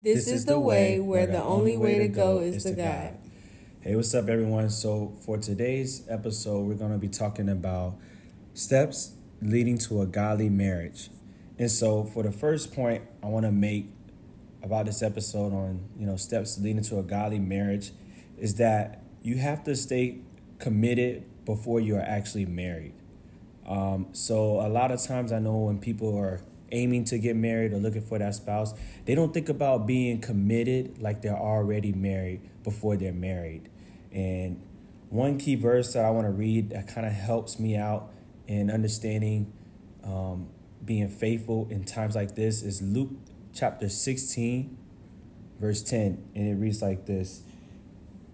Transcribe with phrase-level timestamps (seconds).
[0.00, 3.18] This, is the way where the only way to go is to God.
[3.80, 4.70] Hey, what's up, everyone?
[4.70, 7.96] So, for today's episode, we're going to be talking about
[8.54, 11.10] steps leading to a godly marriage.
[11.58, 13.90] And so, for the first point I want to make
[14.62, 17.90] about this episode on, you know, steps leading to a godly marriage
[18.36, 20.20] is that you have to stay
[20.60, 22.94] committed before you are actually married.
[23.66, 26.40] Um, so, a lot of times I know when people are
[26.70, 28.74] aiming to get married or looking for that spouse,
[29.04, 33.68] they don't think about being committed like they're already married before they're married.
[34.12, 34.62] And
[35.10, 38.10] one key verse that I want to read that kind of helps me out
[38.46, 39.52] in understanding
[40.04, 40.48] um,
[40.84, 43.10] being faithful in times like this is Luke
[43.54, 44.76] chapter 16,
[45.58, 46.30] verse 10.
[46.34, 47.42] And it reads like this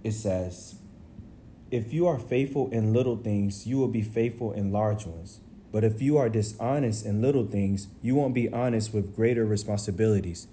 [0.03, 0.77] It says,
[1.71, 5.41] If you are faithful in little things, you will be faithful in large ones.
[5.75, 10.47] But if you are dishonest in little things, you won't be honest with greater responsibilities.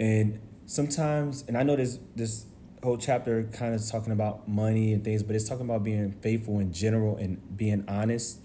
[0.00, 2.46] And sometimes, and I know this this
[2.82, 6.58] whole chapter kind of talking about money and things, but it's talking about being faithful
[6.58, 8.40] in general and being honest.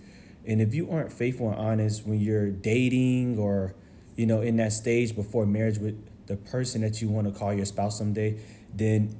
[0.46, 3.74] And if you aren't faithful and honest when you're dating or,
[4.16, 7.52] you know, in that stage before marriage with the person that you want to call
[7.52, 8.38] your spouse someday,
[8.72, 9.18] then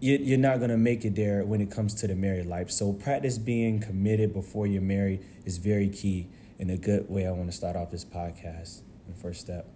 [0.00, 2.70] you're not going to make it there when it comes to the married life.
[2.70, 7.30] So practice being committed before you're married is very key and a good way I
[7.30, 8.82] want to start off this podcast.
[9.08, 9.66] The first step.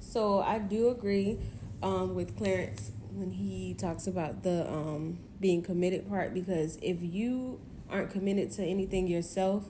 [0.00, 1.38] So I do agree
[1.82, 7.60] um, with Clarence when he talks about the um, being committed part because if you
[7.90, 9.64] aren't committed to anything yourself,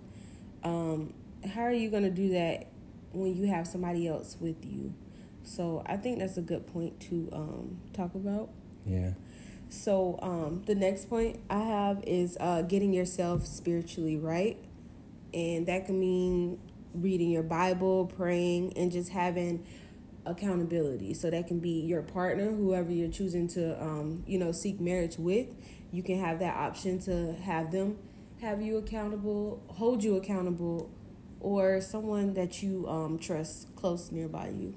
[0.63, 1.13] um,
[1.55, 2.69] how are you going to do that
[3.13, 4.95] when you have somebody else with you?
[5.49, 8.51] So I think that's a good point to um, talk about.
[8.85, 9.13] Yeah.
[9.69, 14.57] So um, the next point I have is uh, getting yourself spiritually right,
[15.35, 16.59] and that can mean
[16.95, 19.67] reading your Bible, praying, and just having
[20.25, 21.15] accountability.
[21.15, 25.19] So that can be your partner, whoever you're choosing to, um, you know, seek marriage
[25.19, 25.49] with.
[25.93, 27.99] You can have that option to have them
[28.41, 30.91] have you accountable, hold you accountable,
[31.41, 34.75] or someone that you um, trust close nearby you.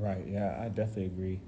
[0.00, 0.24] Right.
[0.26, 1.40] Yeah, I definitely agree.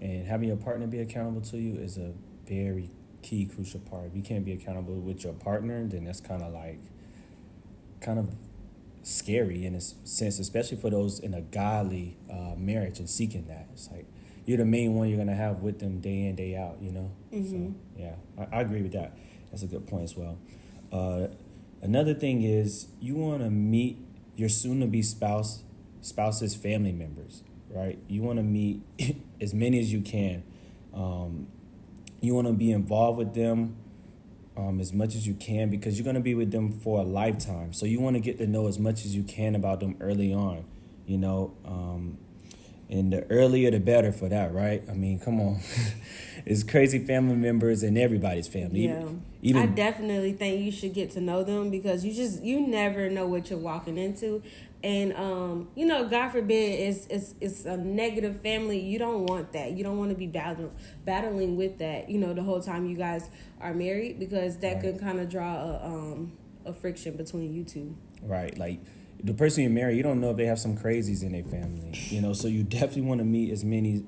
[0.00, 2.12] And having your partner be accountable to you is a
[2.48, 2.90] very
[3.22, 4.06] key, crucial part.
[4.06, 6.80] If you can't be accountable with your partner, then that's kind of like,
[8.00, 8.34] kind of
[9.02, 13.68] scary in a sense, especially for those in a godly uh, marriage and seeking that.
[13.72, 14.06] It's like
[14.46, 16.78] you're the main one you're gonna have with them day in day out.
[16.80, 17.12] You know.
[17.32, 17.50] Mm-hmm.
[17.50, 19.16] So yeah, I, I, agree with that.
[19.50, 20.38] That's a good point as well.
[20.92, 21.28] Uh,
[21.82, 23.98] another thing is you want to meet
[24.34, 25.62] your soon-to-be spouse
[26.00, 27.98] spouse's family members right?
[28.08, 28.82] You want to meet
[29.40, 30.42] as many as you can.
[30.94, 31.48] Um,
[32.20, 33.76] you want to be involved with them
[34.56, 37.02] um, as much as you can because you're going to be with them for a
[37.02, 37.72] lifetime.
[37.72, 40.32] So you want to get to know as much as you can about them early
[40.32, 40.64] on,
[41.06, 41.54] you know.
[41.64, 42.18] Um,
[42.90, 44.82] and the earlier the better for that, right?
[44.90, 45.60] I mean, come on.
[46.44, 48.86] it's crazy family members and everybody's family.
[48.86, 49.04] Yeah.
[49.42, 53.08] Even, I definitely think you should get to know them because you just you never
[53.08, 54.42] know what you're walking into
[54.82, 58.80] and um, you know, God forbid, it's it's it's a negative family.
[58.80, 59.72] You don't want that.
[59.72, 60.74] You don't want to be battling
[61.04, 62.08] battling with that.
[62.08, 63.28] You know, the whole time you guys
[63.60, 64.82] are married because that right.
[64.82, 66.32] could kind of draw a um
[66.64, 67.96] a friction between you two.
[68.22, 68.80] Right, like
[69.22, 71.92] the person you marry, you don't know if they have some crazies in their family.
[72.08, 74.04] You know, so you definitely want to meet as many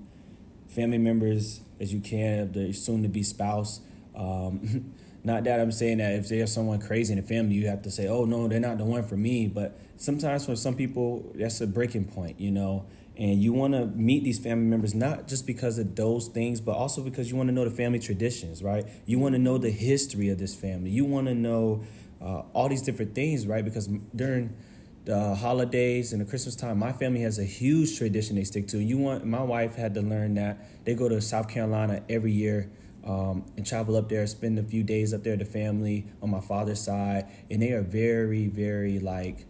[0.69, 3.81] family members as you can of the soon to be spouse.
[4.17, 4.95] Um,
[5.25, 7.91] Not that I'm saying that if there's someone crazy in the family, you have to
[7.91, 9.47] say, oh, no, they're not the one for me.
[9.47, 12.87] But sometimes for some people, that's a breaking point, you know.
[13.17, 16.73] And you want to meet these family members not just because of those things, but
[16.73, 18.85] also because you want to know the family traditions, right?
[19.07, 20.91] You want to know the history of this family.
[20.91, 21.85] You want to know
[22.21, 23.65] uh, all these different things, right?
[23.65, 24.57] Because during
[25.05, 28.79] the holidays and the Christmas time, my family has a huge tradition they stick to.
[28.79, 32.71] You want my wife had to learn that they go to South Carolina every year
[33.05, 36.31] um, and travel up there, spend a few days up there, with the family on
[36.31, 39.47] my father's side, and they are very, very like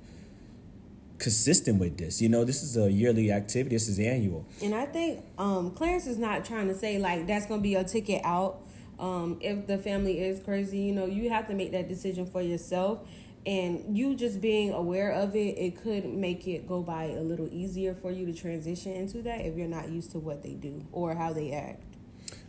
[1.19, 2.21] consistent with this.
[2.21, 3.77] You know, this is a yearly activity.
[3.77, 4.47] This is annual.
[4.63, 7.85] And I think um, Clarence is not trying to say like that's gonna be a
[7.85, 8.61] ticket out.
[8.99, 12.43] Um, if the family is crazy, you know, you have to make that decision for
[12.43, 13.01] yourself.
[13.45, 17.49] And you just being aware of it, it could make it go by a little
[17.51, 20.87] easier for you to transition into that if you're not used to what they do
[20.93, 21.83] or how they act.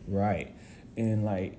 [0.08, 0.54] Right
[0.98, 1.58] and like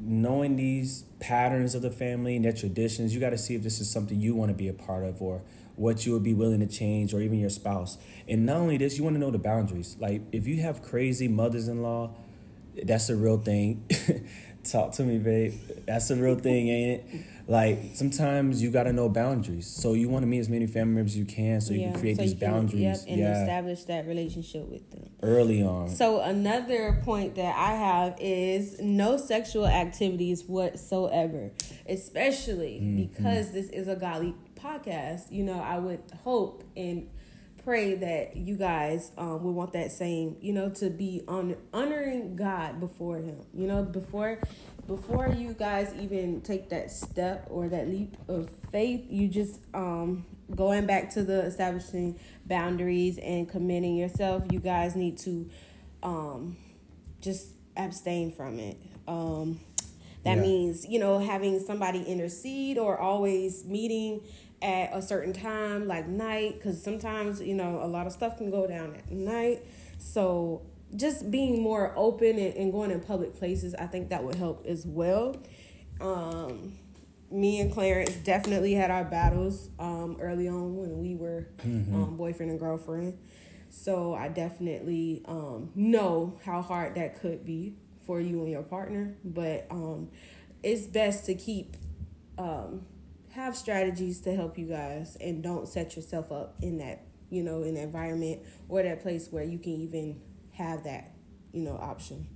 [0.00, 3.80] knowing these patterns of the family and their traditions, you got to see if this
[3.80, 5.42] is something you want to be a part of or
[5.76, 7.98] what you would be willing to change or even your spouse.
[8.28, 9.96] And not only this, you want to know the boundaries.
[9.98, 12.14] Like if you have crazy mothers-in-law,
[12.82, 13.84] that's a real thing.
[14.64, 15.54] Talk to me, babe.
[15.86, 17.26] That's a real thing, ain't it?
[17.46, 19.66] Like sometimes you got to know boundaries.
[19.66, 22.00] So you want to meet as many family members as you can, so you can
[22.00, 22.80] create so these can- boundaries.
[22.82, 25.10] yep, and yeah, establish that relationship with them.
[25.22, 25.88] early on.
[25.90, 31.50] So another point that I have is no sexual activities whatsoever,
[31.88, 32.96] especially Mm-hmm.
[32.96, 35.30] because this is a godly podcast.
[35.30, 37.08] You know, I would hope and
[37.62, 42.36] pray that you guys um, would want that same, you know, to be on honoring
[42.36, 43.38] God before Him.
[43.54, 44.38] You know, before
[44.86, 50.24] before you guys even take that step or that leap of faith, you just um
[50.54, 54.44] going back to the establishing boundaries and committing yourself.
[54.50, 55.48] You guys need to
[56.02, 56.56] um
[57.20, 58.76] just abstain from it.
[59.08, 59.60] Um
[60.24, 60.42] that Yeah.
[60.42, 64.22] means, you know, having somebody intercede or always meeting
[64.62, 68.50] at a certain time, like night, because sometimes, you know, a lot of stuff can
[68.50, 69.62] go down at night.
[69.98, 70.62] So
[70.96, 74.66] just being more open and, and going in public places, I think that would help
[74.66, 75.36] as well.
[76.00, 76.78] Um,
[77.30, 82.50] me and Clarence definitely had our battles um, early on when we were um, boyfriend
[82.50, 83.18] and girlfriend.
[83.70, 87.74] So I definitely um, know how hard that could be
[88.06, 89.16] for you and your partner.
[89.24, 90.10] But um,
[90.62, 91.76] it's best to keep
[92.38, 92.82] um,
[93.30, 97.62] have strategies to help you guys and don't set yourself up in that you know
[97.62, 100.20] in environment or that place where you can even
[100.54, 101.12] have that
[101.52, 102.26] you know option.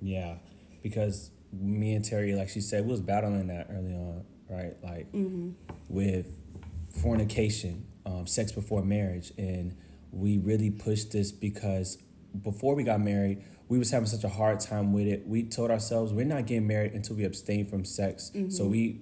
[0.00, 0.36] Yeah,
[0.82, 4.74] because me and Terry, like she said, we was battling that early on, right?
[4.82, 5.06] Like
[5.88, 6.26] with
[7.02, 9.76] fornication, um, sex before marriage, and
[10.10, 11.98] we really pushed this because
[12.42, 15.26] before we got married, we was having such a hard time with it.
[15.26, 18.30] We told ourselves we're not getting married until we abstain from sex.
[18.50, 19.00] So we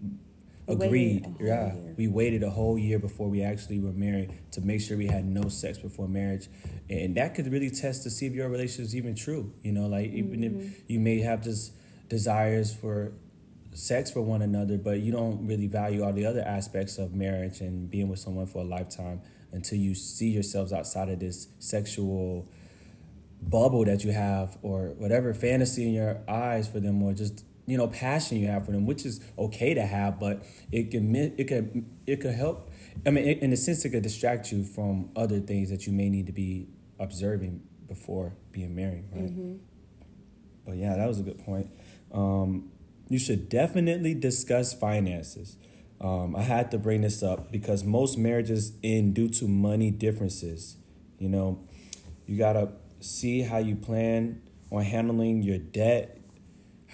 [0.69, 1.27] agreed.
[1.41, 1.95] Yeah, year.
[1.97, 5.25] we waited a whole year before we actually were married to make sure we had
[5.25, 6.49] no sex before marriage,
[6.89, 9.53] and that could really test to see if your relationship is even true.
[9.63, 11.73] You know, like even if you may have just
[12.09, 13.13] desires for
[13.75, 17.61] sex for one another, but you don't really value all the other aspects of marriage
[17.61, 19.21] and being with someone for a lifetime
[19.53, 22.49] until you see yourselves outside of this sexual
[23.43, 27.79] bubble that you have or whatever fantasy in your eyes for them or just you
[27.79, 31.49] know passion you have for them which is okay to have but it can it
[31.49, 32.71] could it could help.
[33.07, 36.09] I mean in a sense it could distract you from other things that you may
[36.09, 36.69] need to be
[36.99, 39.59] observing before being married right?
[40.65, 41.71] But yeah that was a good point.
[42.13, 42.71] Um,
[43.09, 45.57] you should definitely discuss finances.
[46.01, 50.77] Um, i had to bring this up because most marriages end due to money differences
[51.19, 51.59] you know?
[52.27, 56.19] You gotta see how you plan on handling your debt,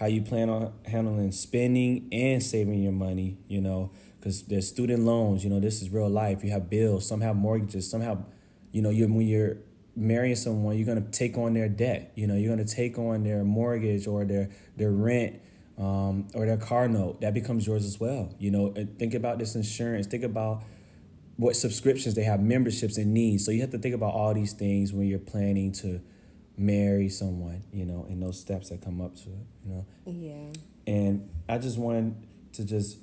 [0.00, 5.00] how you plan on handling spending and saving your money, you know, because there's student
[5.04, 6.42] loans, you know, this is real life.
[6.42, 8.24] You have bills, some have mortgages, some have,
[8.72, 9.58] you know, you when you're
[9.94, 13.44] marrying someone, you're gonna take on their debt, you know, you're gonna take on their
[13.44, 15.38] mortgage or their their rent.
[15.78, 18.34] Um, or their car note that becomes yours as well.
[18.38, 20.06] You know, think about this insurance.
[20.06, 20.62] Think about
[21.38, 23.46] what subscriptions they have, memberships and needs.
[23.46, 26.02] So you have to think about all these things when you're planning to
[26.60, 29.86] marry someone, you know, and those steps that come up to it, you know.
[30.04, 30.52] Yeah.
[30.86, 32.14] And I just wanted
[32.52, 32.98] to just,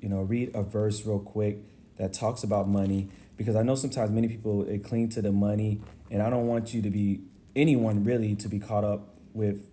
[0.00, 1.58] you know, read a verse real quick
[1.96, 5.80] that talks about money because I know sometimes many people they cling to the money,
[6.10, 7.20] and I don't want you to be
[7.54, 9.64] anyone really to be caught up with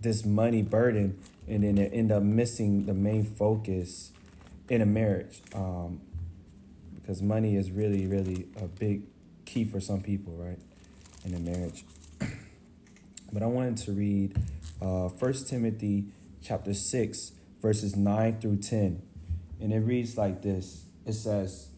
[0.00, 4.12] this money burden, and then they end up missing the main focus
[4.68, 5.42] in a marriage.
[5.54, 6.00] Um,
[6.94, 9.02] because money is really, really a big
[9.44, 10.58] key for some people, right,
[11.24, 11.84] in a marriage.
[13.32, 14.36] But I wanted to read
[14.80, 16.06] uh, 1 Timothy
[16.42, 19.02] chapter 6, verses 9 through 10.
[19.60, 21.68] And it reads like this It says,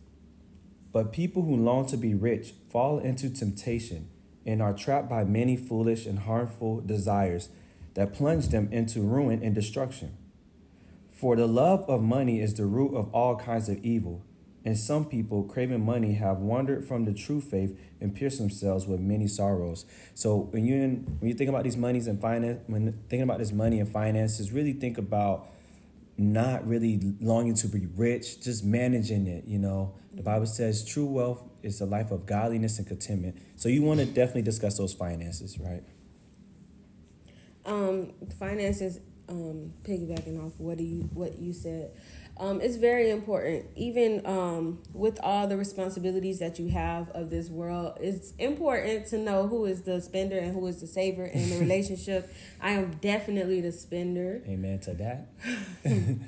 [0.93, 4.09] But people who long to be rich fall into temptation
[4.45, 7.49] and are trapped by many foolish and harmful desires
[7.95, 10.17] that plunge them into ruin and destruction.
[11.13, 14.23] For the love of money is the root of all kinds of evil,
[14.65, 19.01] and some people, craving money, have wandered from the true faith and pierced themselves with
[19.01, 19.85] many sorrows.
[20.15, 23.53] So when you when you think about these monies and finance, when thinking about this
[23.53, 25.49] money and finances, really think about
[26.17, 29.45] not really longing to be rich, just managing it.
[29.47, 33.37] You know, the Bible says true wealth is a life of godliness and contentment.
[33.57, 35.83] So you want to definitely discuss those finances, right?
[37.67, 41.91] um finances um piggybacking off what do you what you said
[42.37, 43.67] um it's very important.
[43.77, 49.19] Even um with all the responsibilities that you have of this world it's important to
[49.19, 52.33] know who is the spender and who is the saver in the relationship.
[52.61, 54.43] I am definitely the spender.
[54.47, 55.29] Amen to that.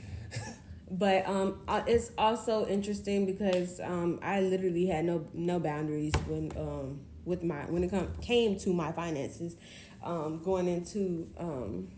[0.90, 7.00] but um it's also interesting because um i literally had no no boundaries when um
[7.24, 9.56] with my when it come, came to my finances
[10.04, 11.88] um going into um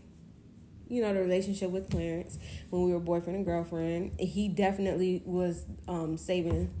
[0.89, 2.37] you know, the relationship with Clarence
[2.69, 4.19] when we were boyfriend and girlfriend.
[4.19, 6.71] He definitely was um, saving,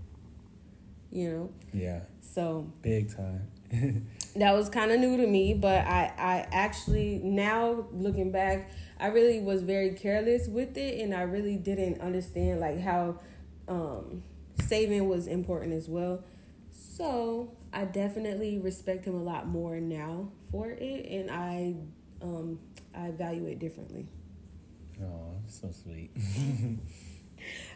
[1.11, 1.49] you know.
[1.71, 2.01] Yeah.
[2.21, 3.47] So big time.
[4.35, 9.07] that was kind of new to me, but I I actually now looking back, I
[9.07, 13.19] really was very careless with it, and I really didn't understand like how
[13.67, 14.23] um,
[14.65, 16.23] saving was important as well.
[16.71, 21.75] So I definitely respect him a lot more now for it, and I
[22.21, 22.59] um,
[22.93, 24.07] I value it differently.
[25.01, 26.11] Oh, so sweet.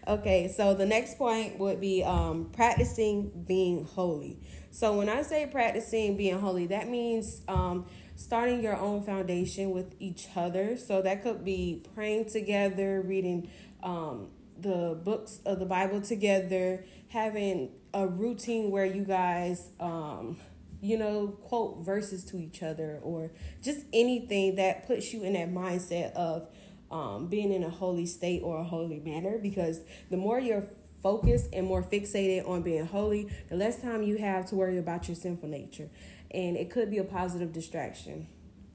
[0.07, 4.39] okay, so the next point would be um, practicing being holy.
[4.71, 7.85] So when I say practicing being holy, that means um,
[8.15, 10.77] starting your own foundation with each other.
[10.77, 13.49] So that could be praying together, reading
[13.81, 14.27] um,
[14.59, 20.37] the books of the Bible together, having a routine where you guys um,
[20.83, 25.49] you know, quote verses to each other or just anything that puts you in that
[25.49, 26.45] mindset of
[26.91, 29.79] um, being in a holy state or a holy manner because
[30.11, 30.67] the more you're
[31.01, 35.07] focused and more fixated on being holy, the less time you have to worry about
[35.07, 35.89] your sinful nature.
[36.31, 38.27] And it could be a positive distraction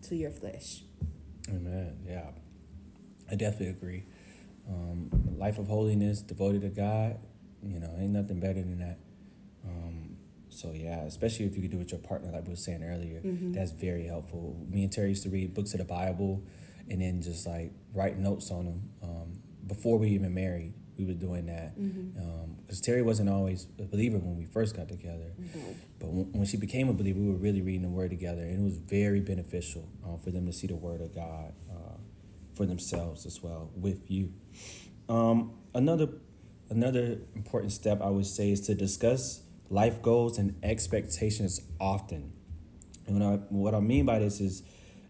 [0.03, 0.83] to your flesh.
[1.49, 1.99] Amen.
[2.07, 2.31] Yeah,
[3.31, 4.05] I definitely agree.
[4.67, 7.19] Um, life of holiness, devoted to God,
[7.63, 8.99] you know, ain't nothing better than that.
[9.67, 9.98] Um,
[10.51, 12.83] so yeah, especially if you could do it with your partner, like we were saying
[12.83, 13.53] earlier, mm-hmm.
[13.53, 14.65] that's very helpful.
[14.69, 16.43] Me and Terry used to read books of the Bible,
[16.89, 20.75] and then just like write notes on them um, before we even married.
[20.99, 22.21] We were doing that because mm-hmm.
[22.21, 25.73] um, Terry wasn't always a believer when we first got together, mm-hmm.
[26.01, 28.59] but when, when, she became a believer, we were really reading the Word together, and
[28.59, 31.99] it was very beneficial uh, for them to see the Word of God uh,
[32.53, 34.33] for themselves as well with you.
[35.09, 36.09] Um, another
[36.71, 42.33] another important step I would say is to discuss life goals and expectations often.
[43.07, 44.63] And what I, what I mean by this is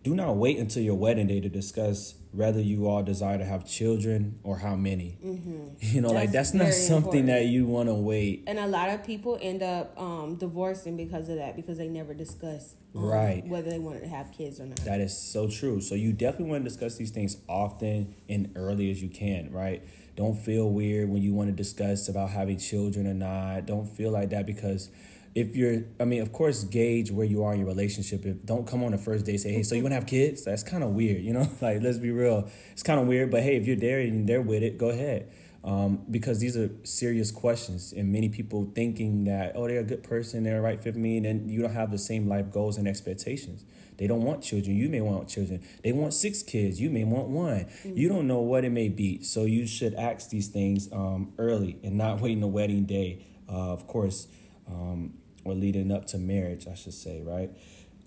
[0.04, 3.66] do not wait until your wedding day to discuss whether you all desire to have
[3.66, 5.18] children or how many.
[5.24, 5.68] Mm-hmm.
[5.80, 7.26] You know, that's like that's not something important.
[7.26, 8.44] that you want to wait.
[8.46, 12.14] And a lot of people end up um, divorcing because of that because they never
[12.14, 14.76] discuss um, right whether they wanted to have kids or not.
[14.84, 15.80] That is so true.
[15.80, 19.82] So you definitely want to discuss these things often and early as you can, right?
[20.14, 23.66] Don't feel weird when you want to discuss about having children or not.
[23.66, 24.90] Don't feel like that because
[25.38, 28.24] if you're i mean of course gauge where you are in your relationship.
[28.26, 30.44] If don't come on the first day say hey so you want to have kids?
[30.44, 31.48] That's kind of weird you know?
[31.60, 32.48] Like let's be real.
[32.72, 35.30] It's kind of weird but hey if you're there and they're with it go ahead.
[35.64, 40.02] Um, because these are serious questions and many people thinking that oh they're a good
[40.02, 42.76] person they're right fit for me and then you don't have the same life goals
[42.76, 43.64] and expectations.
[43.98, 44.76] They don't want children.
[44.76, 45.60] You may want children.
[45.82, 46.80] They want six kids.
[46.80, 47.64] You may want one.
[47.64, 47.96] Mm-hmm.
[47.96, 49.22] you don't know what it may be.
[49.24, 53.26] So you should ask these things um, early and not wait waiting the wedding day.
[53.50, 54.28] Uh, of course
[54.70, 55.14] um,
[55.48, 57.50] or leading up to marriage, I should say, right?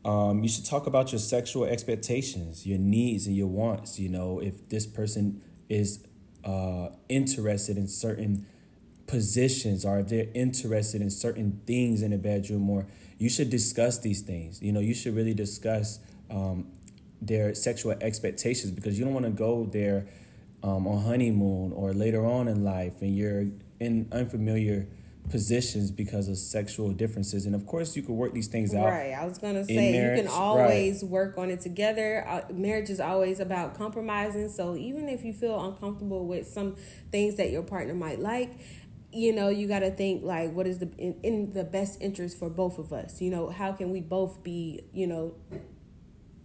[0.04, 4.00] Um, you should talk about your sexual expectations, your needs, and your wants.
[4.00, 6.06] You know, if this person is
[6.44, 8.46] uh, interested in certain
[9.08, 14.00] positions or if they're interested in certain things in the bedroom, or you should discuss
[14.00, 14.62] these things.
[14.62, 16.72] You know, you should really discuss um,
[17.22, 20.08] their sexual expectations because you don't want to go there
[20.64, 23.46] um, on honeymoon or later on in life and you're
[23.80, 24.88] in unfamiliar
[25.30, 27.46] positions because of sexual differences.
[27.46, 30.18] And of course you could work these things out right i was gonna say marriage.
[30.18, 31.12] you can always right.
[31.12, 32.26] work on it together.
[32.28, 34.50] Uh, marriage is always about compromising.
[34.50, 36.76] So even if you feel uncomfortable with some
[37.12, 38.60] things that your partner might like
[39.14, 42.38] you know you got to think like what is the in, in the best interest
[42.38, 43.22] for both of us?
[43.22, 45.36] You know how can we both be you know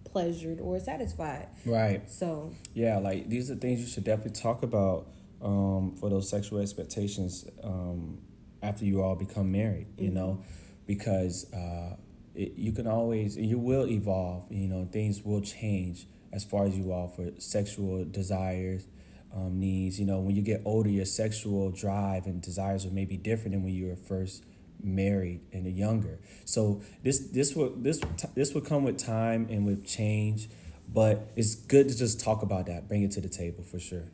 [0.04, 1.48] pleasured or satisfied?
[1.64, 2.08] Right.
[2.10, 5.08] So yeah like these are things you should definitely talk about
[5.42, 8.18] um, for those sexual expectations um,
[8.66, 10.16] after you all become married, you mm-hmm.
[10.16, 10.44] know,
[10.86, 11.96] because uh,
[12.34, 16.76] it, you can always, you will evolve, you know, things will change as far as
[16.76, 18.86] you all for sexual desires,
[19.34, 19.98] um, needs.
[20.00, 23.62] You know, when you get older, your sexual drive and desires will maybe different than
[23.62, 24.44] when you were first
[24.82, 26.18] married and younger.
[26.44, 28.00] So this this will this
[28.34, 30.48] this will come with time and with change,
[30.88, 34.08] but it's good to just talk about that, bring it to the table for sure.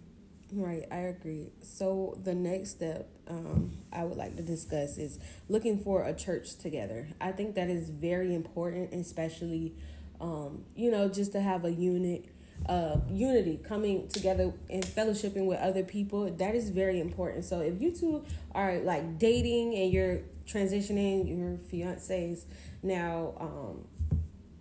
[0.54, 1.46] Right, I agree.
[1.62, 5.18] So the next step um, I would like to discuss is
[5.48, 7.08] looking for a church together.
[7.22, 9.72] I think that is very important, especially,
[10.20, 12.26] um, you know, just to have a unit,
[12.68, 16.30] uh, unity coming together and fellowshipping with other people.
[16.30, 17.46] That is very important.
[17.46, 18.22] So if you two
[18.54, 22.44] are like dating and you're transitioning your fiancés
[22.82, 23.84] now, um,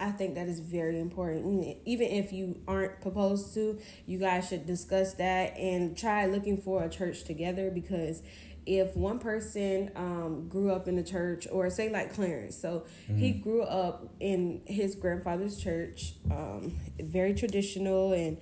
[0.01, 1.77] I think that is very important.
[1.85, 6.83] Even if you aren't proposed to, you guys should discuss that and try looking for
[6.83, 8.23] a church together because
[8.65, 13.17] if one person um, grew up in the church, or say like Clarence, so mm-hmm.
[13.17, 18.37] he grew up in his grandfather's church, um, very traditional, and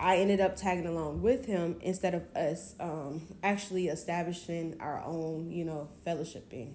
[0.00, 5.50] I ended up tagging along with him instead of us um, actually establishing our own,
[5.50, 6.72] you know, fellowshipping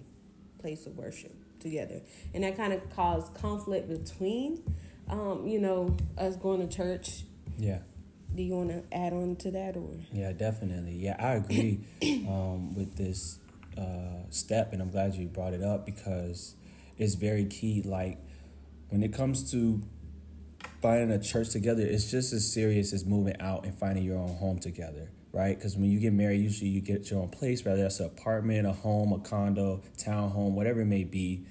[0.60, 2.00] place of worship together.
[2.34, 4.62] And that kind of caused conflict between,
[5.08, 7.24] um, you know, us going to church.
[7.58, 7.80] Yeah.
[8.34, 9.90] Do you want to add on to that or?
[10.12, 10.94] Yeah, definitely.
[10.96, 11.80] Yeah, I agree
[12.28, 13.38] um, with this
[13.76, 16.54] uh, step, and I'm glad you brought it up because
[16.98, 17.82] it's very key.
[17.82, 18.18] Like
[18.90, 19.82] when it comes to
[20.80, 24.36] finding a church together, is just as serious as moving out and finding your own
[24.36, 25.56] home together, right?
[25.56, 28.66] Because when you get married, usually you get your own place, whether that's an apartment,
[28.66, 31.44] a home, a condo, townhome, whatever it may be.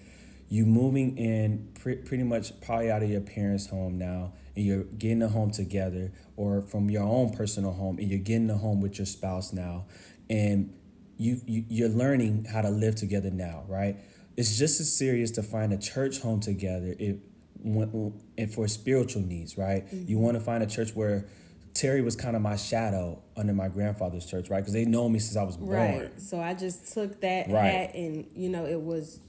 [0.50, 4.84] You moving in pre- pretty much probably out of your parents' home now, and you're
[4.84, 8.80] getting a home together, or from your own personal home, and you're getting a home
[8.80, 9.86] with your spouse now,
[10.30, 10.74] and
[11.18, 13.98] you, you you're learning how to live together now, right?
[14.38, 17.18] It's just as serious to find a church home together if
[17.64, 19.86] and for spiritual needs, right?
[19.86, 20.10] Mm-hmm.
[20.10, 21.28] You want to find a church where
[21.74, 24.60] Terry was kind of my shadow under my grandfather's church, right?
[24.60, 25.70] Because they know me since I was born.
[25.72, 26.22] Right.
[26.22, 27.66] So I just took that right.
[27.66, 29.20] hat, and you know, it was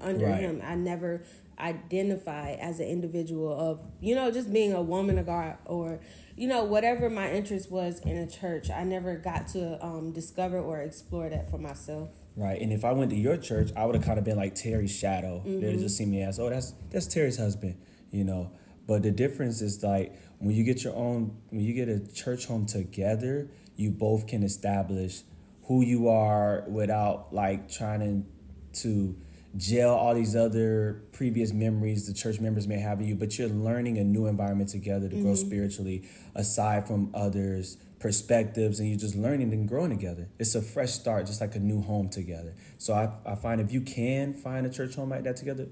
[0.00, 0.40] under right.
[0.40, 0.62] him.
[0.64, 1.24] I never
[1.58, 6.00] identify as an individual of you know just being a woman of God or
[6.36, 8.70] you know whatever my interest was in a church.
[8.70, 12.10] I never got to um, discover or explore that for myself.
[12.36, 14.54] Right, and if I went to your church, I would have kind of been like
[14.54, 15.38] Terry's shadow.
[15.38, 15.60] Mm-hmm.
[15.60, 18.50] They'd just see me as, oh, that's that's Terry's husband, you know.
[18.86, 22.44] But the difference is like when you get your own, when you get a church
[22.44, 25.22] home together, you both can establish
[25.64, 28.26] who you are without like trying
[28.74, 29.16] to
[29.56, 33.14] gel all these other previous memories the church members may have of you.
[33.14, 35.24] But you're learning a new environment together to mm-hmm.
[35.24, 40.28] grow spiritually, aside from others perspectives and you're just learning and growing together.
[40.38, 42.54] It's a fresh start, just like a new home together.
[42.78, 45.68] So I, I find if you can find a church home like that together,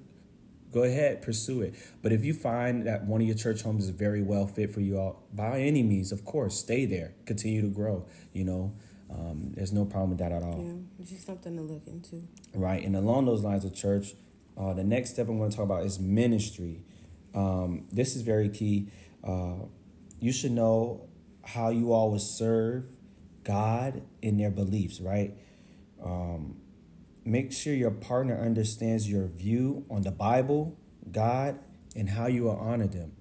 [0.73, 1.75] go ahead, pursue it.
[2.03, 4.81] But if you find that one of your church homes is very well fit for
[4.81, 8.07] you all, by any means, of course, stay there, continue to grow.
[8.33, 8.75] You know,
[9.11, 10.63] um, there's no problem with that at all.
[10.65, 12.25] Yeah, it's just something to look into.
[12.55, 14.15] Right, and along those lines of church,
[14.57, 16.85] uh, the next step I'm going to talk about is ministry.
[17.35, 18.89] Um, this is very key.
[19.23, 19.67] Uh,
[20.21, 21.09] you should know
[21.47, 22.87] how you all would serve
[23.43, 25.35] God in their beliefs, right?
[26.03, 26.57] Um,
[27.25, 30.79] make sure your partner understands your view on the Bible,
[31.11, 31.59] God,
[31.95, 33.13] and how you will honor them,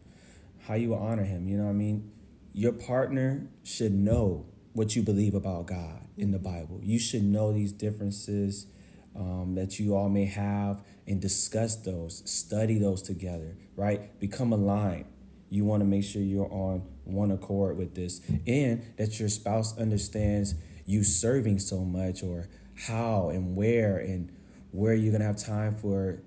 [0.67, 1.47] how you will honor Him.
[1.47, 2.11] You know what I mean?
[2.53, 6.79] Your partner should know what you believe about God in the Bible.
[6.81, 8.67] You should know these differences
[9.15, 14.19] um, that you all may have and discuss those, study those together, right?
[14.19, 15.05] Become aligned.
[15.53, 19.77] You want to make sure you're on one accord with this and that your spouse
[19.77, 20.55] understands
[20.87, 22.49] you serving so much or
[22.87, 24.35] how and where and
[24.71, 26.23] where you're gonna have time for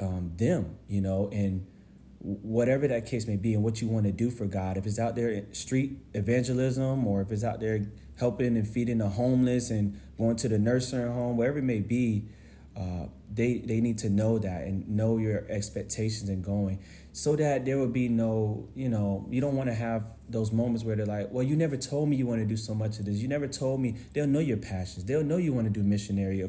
[0.00, 1.66] um, them you know and
[2.20, 4.76] whatever that case may be and what you want to do for god.
[4.76, 7.84] If it's out there in street evangelism or if it's out there
[8.16, 12.26] helping and feeding the homeless and going to the nursing home wherever it may be
[12.76, 16.78] uh, they they need to know that and know your expectations and going
[17.12, 20.84] so that there will be no you know you don't want to have those moments
[20.84, 23.04] where they're like well you never told me you want to do so much of
[23.04, 23.16] this.
[23.16, 25.04] You never told me they'll know your passions.
[25.04, 26.48] They'll know you want to do missionary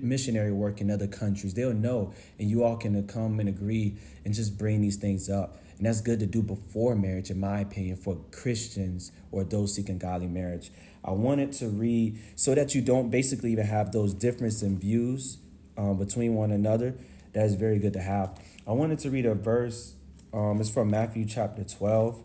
[0.00, 1.54] missionary work in other countries.
[1.54, 2.12] They'll know.
[2.38, 5.58] And you all can come and agree and just bring these things up.
[5.76, 9.98] And that's good to do before marriage in my opinion for christians or those seeking
[9.98, 10.70] godly marriage.
[11.04, 15.38] I wanted to read so that you don't basically even have those differences in views
[15.76, 16.94] um, between one another.
[17.32, 18.38] That is very good to have.
[18.66, 19.94] I wanted to read a verse.
[20.32, 22.22] Um, it's from Matthew chapter 12.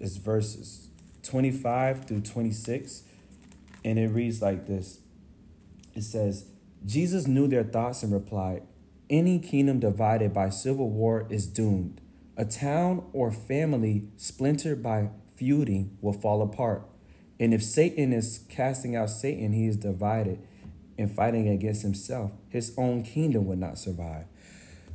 [0.00, 0.88] It's verses
[1.22, 3.02] 25 through 26.
[3.84, 5.00] And it reads like this
[5.94, 6.46] It says,
[6.84, 8.62] Jesus knew their thoughts and replied,
[9.08, 12.00] Any kingdom divided by civil war is doomed.
[12.36, 16.82] A town or family splintered by feuding will fall apart.
[17.38, 20.40] And if Satan is casting out Satan, he is divided
[20.98, 24.24] and fighting against himself, his own kingdom would not survive.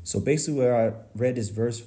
[0.03, 1.83] So basically, where I read this verse,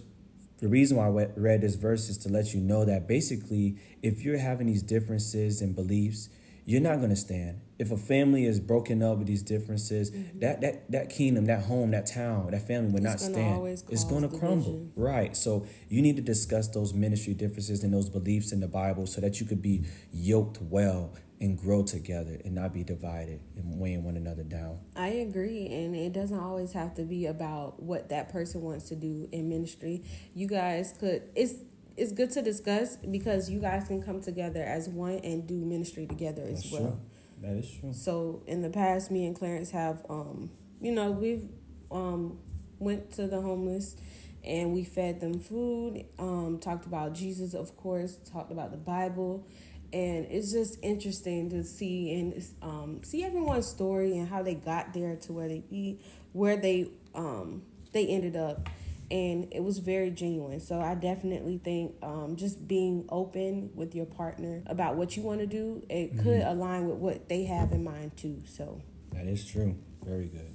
[0.58, 4.22] the reason why I read this verse is to let you know that basically, if
[4.22, 6.28] you're having these differences and beliefs,
[6.64, 7.60] you're not going to stand.
[7.78, 10.38] If a family is broken up with these differences, mm-hmm.
[10.38, 13.66] that that that kingdom, that home, that town, that family would not stand.
[13.66, 14.88] It's going to crumble.
[14.96, 15.36] Right.
[15.36, 19.20] So you need to discuss those ministry differences and those beliefs in the Bible so
[19.20, 24.04] that you could be yoked well and grow together and not be divided and weighing
[24.04, 24.78] one another down.
[24.96, 25.66] I agree.
[25.66, 29.48] And it doesn't always have to be about what that person wants to do in
[29.48, 30.04] ministry.
[30.34, 31.54] You guys could, it's,
[31.96, 36.06] it's good to discuss because you guys can come together as one and do ministry
[36.06, 36.82] together as well.
[36.82, 37.00] True.
[37.42, 37.92] That is true.
[37.92, 41.48] So in the past, me and Clarence have, um, you know, we've
[41.90, 42.38] um,
[42.78, 43.96] went to the homeless
[44.44, 46.04] and we fed them food.
[46.18, 48.16] Um, talked about Jesus, of course.
[48.30, 49.46] Talked about the Bible,
[49.94, 54.92] and it's just interesting to see and um, see everyone's story and how they got
[54.92, 56.00] there to where they be,
[56.32, 58.68] where they um, they ended up
[59.10, 60.58] and it was very genuine.
[60.58, 65.40] So I definitely think um, just being open with your partner about what you want
[65.40, 66.22] to do, it mm-hmm.
[66.22, 68.42] could align with what they have in mind too.
[68.46, 68.80] So
[69.12, 69.76] that is true.
[70.04, 70.53] Very good.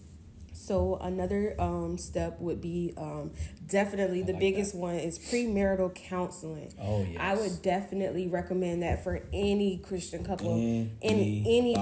[0.60, 3.32] So another um, step would be um,
[3.66, 4.80] definitely the like biggest that.
[4.80, 6.74] one is premarital counseling.
[6.80, 7.18] Oh yes.
[7.18, 11.76] I would definitely recommend that for any Christian couple, in any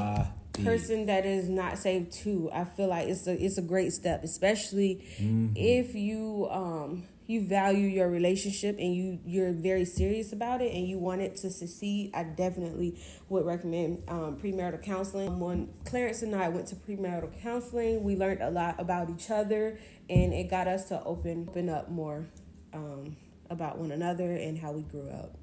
[0.64, 2.50] person that is not saved too.
[2.54, 5.54] I feel like it's a it's a great step, especially mm-hmm.
[5.56, 10.88] if you um you value your relationship and you you're very serious about it and
[10.88, 12.12] you want it to succeed.
[12.14, 15.40] I definitely would recommend um, premarital counseling.
[15.40, 19.78] When Clarence and I went to premarital counseling, we learned a lot about each other
[20.10, 22.28] and it got us to open open up more
[22.74, 23.18] um,
[23.50, 25.36] about one another and how we grew up.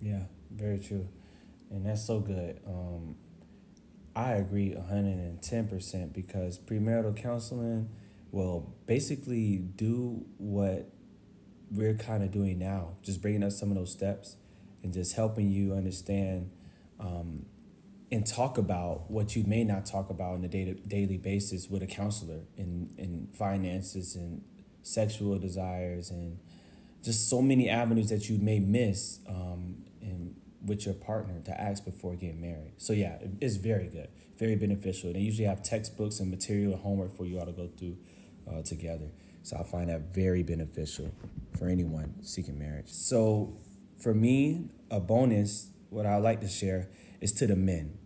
[0.00, 1.08] Yeah, very true,
[1.70, 2.60] and that's so good.
[2.66, 3.16] Um,
[4.14, 7.90] I agree 110% because premarital counseling
[8.36, 10.92] will basically do what
[11.70, 14.36] we're kind of doing now, just bringing up some of those steps
[14.82, 16.50] and just helping you understand
[17.00, 17.46] um,
[18.12, 21.86] and talk about what you may not talk about on a daily basis with a
[21.86, 24.44] counselor in, in finances and
[24.82, 26.38] sexual desires and
[27.02, 31.84] just so many avenues that you may miss um, and with your partner to ask
[31.84, 32.74] before getting married.
[32.76, 35.12] So yeah, it's very good, very beneficial.
[35.12, 37.96] They usually have textbooks and material and homework for you all to go through
[38.50, 39.10] uh, together.
[39.42, 41.12] So I find that very beneficial
[41.58, 42.88] for anyone seeking marriage.
[42.88, 43.56] So
[43.98, 46.88] for me, a bonus, what I like to share
[47.20, 47.98] is to the men.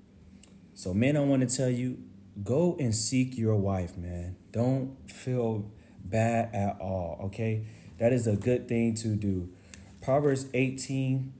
[0.74, 1.98] So men, I want to tell you,
[2.42, 4.36] go and seek your wife, man.
[4.52, 5.70] Don't feel
[6.04, 7.66] bad at all, okay?
[7.98, 9.50] That is a good thing to do.
[10.00, 11.32] Proverbs 18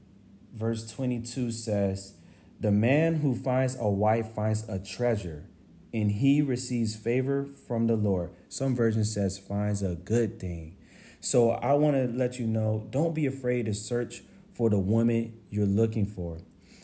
[0.53, 2.15] verse 22 says,
[2.59, 5.45] The man who finds a wife finds a treasure,
[5.93, 8.31] and he receives favor from the Lord.
[8.49, 10.77] Some version says finds a good thing.
[11.21, 14.23] So I want to let you know don't be afraid to search
[14.55, 16.39] for the woman you're looking for.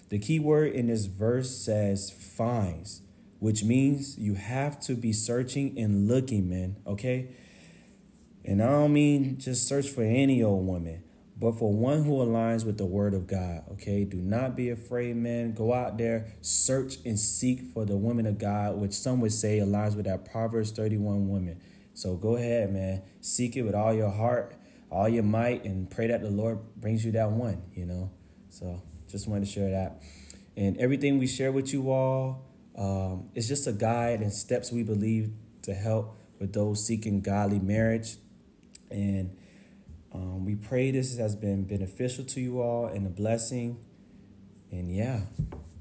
[0.08, 3.02] The key word in this verse says finds,
[3.38, 7.28] which means you have to be searching and looking, man, okay?
[8.44, 11.02] And I don't mean just search for any old woman
[11.38, 13.62] but for one who aligns with the word of God.
[13.72, 15.52] Okay, do not be afraid, man.
[15.52, 19.58] Go out there, search and seek for the woman of God, which some would say
[19.58, 21.60] aligns with that Proverbs 31 woman.
[21.92, 23.02] So go ahead, man.
[23.20, 24.54] Seek it with all your heart,
[24.90, 28.10] all your might, and pray that the Lord brings you that one, you know.
[28.48, 30.02] So just wanted to share that.
[30.56, 32.46] And everything we share with you all
[32.78, 37.58] um, is just a guide and steps we believe to help with those seeking godly
[37.58, 38.16] marriage.
[38.90, 39.36] And
[40.16, 43.78] um, we pray this has been beneficial to you all and a blessing.
[44.70, 45.20] And yeah.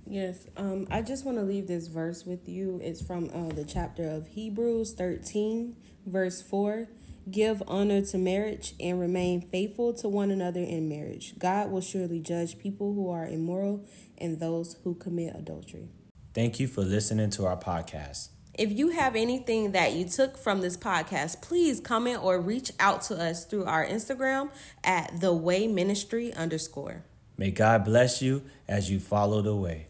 [0.07, 2.79] Yes, um, I just want to leave this verse with you.
[2.83, 6.87] It's from uh, the chapter of Hebrews 13, verse 4.
[7.31, 11.39] Give honor to marriage and remain faithful to one another in marriage.
[11.39, 13.83] God will surely judge people who are immoral
[14.19, 15.89] and those who commit adultery.
[16.35, 18.29] Thank you for listening to our podcast.
[18.57, 23.01] If you have anything that you took from this podcast, please comment or reach out
[23.03, 24.49] to us through our Instagram
[24.81, 27.03] at the way ministry underscore.
[27.37, 29.83] May God bless you as you follow the way.